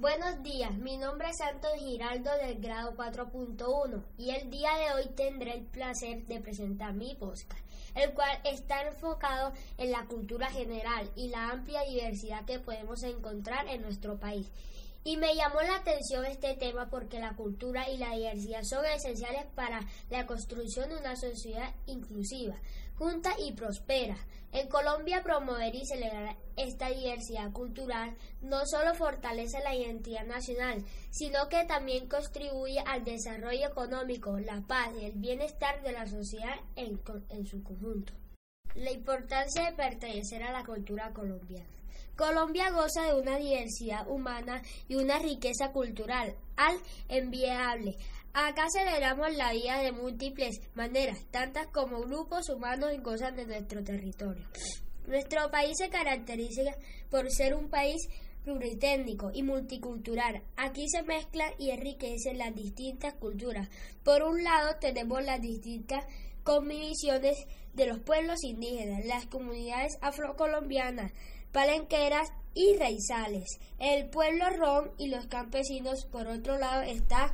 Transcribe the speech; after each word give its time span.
Buenos 0.00 0.42
días, 0.42 0.74
mi 0.78 0.96
nombre 0.96 1.28
es 1.28 1.36
Santos 1.36 1.72
Giraldo 1.78 2.30
del 2.38 2.58
grado 2.58 2.96
4.1 2.96 4.02
y 4.16 4.30
el 4.30 4.48
día 4.48 4.70
de 4.78 4.94
hoy 4.94 5.10
tendré 5.14 5.52
el 5.52 5.66
placer 5.66 6.26
de 6.26 6.40
presentar 6.40 6.94
mi 6.94 7.14
podcast, 7.16 7.60
el 7.94 8.14
cual 8.14 8.30
está 8.44 8.80
enfocado 8.88 9.52
en 9.76 9.90
la 9.90 10.06
cultura 10.06 10.46
general 10.46 11.10
y 11.16 11.28
la 11.28 11.50
amplia 11.50 11.82
diversidad 11.82 12.46
que 12.46 12.58
podemos 12.58 13.02
encontrar 13.02 13.68
en 13.68 13.82
nuestro 13.82 14.18
país. 14.18 14.50
Y 15.02 15.16
me 15.16 15.34
llamó 15.34 15.62
la 15.62 15.76
atención 15.76 16.26
este 16.26 16.54
tema 16.56 16.90
porque 16.90 17.18
la 17.18 17.34
cultura 17.34 17.88
y 17.88 17.96
la 17.96 18.14
diversidad 18.14 18.62
son 18.64 18.84
esenciales 18.84 19.46
para 19.54 19.80
la 20.10 20.26
construcción 20.26 20.90
de 20.90 20.98
una 20.98 21.16
sociedad 21.16 21.74
inclusiva, 21.86 22.56
junta 22.96 23.32
y 23.38 23.52
prospera. 23.52 24.18
En 24.52 24.68
Colombia 24.68 25.22
promover 25.22 25.74
y 25.74 25.86
celebrar 25.86 26.36
esta 26.56 26.90
diversidad 26.90 27.50
cultural 27.52 28.14
no 28.42 28.66
solo 28.66 28.94
fortalece 28.94 29.60
la 29.60 29.74
identidad 29.74 30.26
nacional, 30.26 30.84
sino 31.10 31.48
que 31.48 31.64
también 31.64 32.06
contribuye 32.06 32.80
al 32.80 33.02
desarrollo 33.04 33.68
económico, 33.68 34.38
la 34.38 34.60
paz 34.66 34.90
y 35.00 35.06
el 35.06 35.12
bienestar 35.12 35.82
de 35.82 35.92
la 35.92 36.06
sociedad 36.06 36.56
en, 36.76 37.00
en 37.30 37.46
su 37.46 37.62
conjunto. 37.62 38.12
La 38.74 38.90
importancia 38.90 39.64
de 39.64 39.76
pertenecer 39.76 40.42
a 40.42 40.52
la 40.52 40.64
cultura 40.64 41.10
colombiana. 41.14 41.80
Colombia 42.16 42.70
goza 42.70 43.02
de 43.02 43.14
una 43.14 43.38
diversidad 43.38 44.08
humana 44.08 44.62
y 44.88 44.96
una 44.96 45.18
riqueza 45.18 45.72
cultural 45.72 46.34
al 46.56 46.76
enviable. 47.08 47.96
Acá 48.32 48.66
celebramos 48.70 49.34
la 49.36 49.52
vida 49.52 49.78
de 49.78 49.92
múltiples 49.92 50.60
maneras, 50.74 51.18
tantas 51.30 51.66
como 51.68 52.00
grupos 52.02 52.48
humanos 52.48 52.92
gozan 53.02 53.34
de 53.34 53.46
nuestro 53.46 53.82
territorio. 53.82 54.46
Nuestro 55.06 55.50
país 55.50 55.76
se 55.76 55.88
caracteriza 55.88 56.76
por 57.10 57.28
ser 57.30 57.54
un 57.54 57.68
país 57.68 58.08
pluritécnico 58.44 59.30
y 59.34 59.42
multicultural. 59.42 60.42
Aquí 60.56 60.88
se 60.88 61.02
mezclan 61.02 61.52
y 61.58 61.70
enriquecen 61.70 62.38
las 62.38 62.54
distintas 62.54 63.14
culturas. 63.14 63.68
Por 64.04 64.22
un 64.22 64.42
lado 64.42 64.76
tenemos 64.80 65.24
las 65.24 65.40
distintas 65.40 66.04
convicciones 66.44 67.36
de 67.74 67.86
los 67.86 67.98
pueblos 68.00 68.42
indígenas, 68.44 69.04
las 69.04 69.26
comunidades 69.26 69.96
afrocolombianas, 70.00 71.12
palenqueras 71.52 72.28
y 72.54 72.76
raizales. 72.76 73.58
El 73.78 74.08
pueblo 74.10 74.50
rom 74.50 74.88
y 74.98 75.08
los 75.08 75.26
campesinos, 75.26 76.06
por 76.06 76.26
otro 76.26 76.58
lado, 76.58 76.82
está 76.82 77.32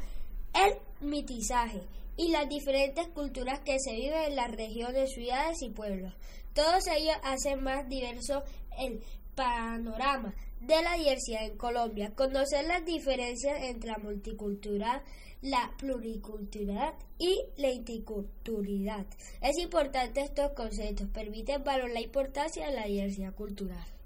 el 0.54 0.78
mitizaje 1.00 1.82
y 2.16 2.30
las 2.30 2.48
diferentes 2.48 3.08
culturas 3.08 3.60
que 3.60 3.78
se 3.78 3.94
viven 3.94 4.24
en 4.24 4.36
las 4.36 4.50
regiones, 4.50 5.12
ciudades 5.12 5.62
y 5.62 5.70
pueblos. 5.70 6.14
Todos 6.54 6.86
ellos 6.88 7.16
hacen 7.22 7.62
más 7.62 7.88
diverso 7.88 8.42
el 8.78 9.02
panorama 9.34 10.34
de 10.60 10.82
la 10.82 10.96
diversidad 10.96 11.44
en 11.44 11.56
Colombia, 11.56 12.12
conocer 12.14 12.66
las 12.66 12.84
diferencias 12.84 13.62
entre 13.62 13.90
la 13.90 13.98
multicultural, 13.98 15.02
la 15.42 15.72
pluriculturalidad 15.78 16.94
y 17.18 17.44
la 17.56 17.70
interculturalidad. 17.70 19.06
Es 19.40 19.58
importante 19.58 20.22
estos 20.22 20.52
conceptos, 20.52 21.08
permiten 21.08 21.62
valorar 21.62 21.92
la 21.92 22.00
importancia 22.00 22.66
de 22.66 22.74
la 22.74 22.86
diversidad 22.86 23.34
cultural. 23.34 23.96